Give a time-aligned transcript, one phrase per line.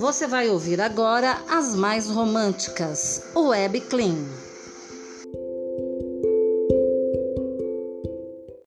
[0.00, 4.16] Você vai ouvir agora as mais românticas, Web Clean.